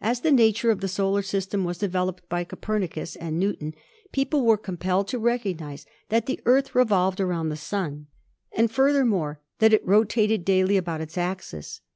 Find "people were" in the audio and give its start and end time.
4.12-4.56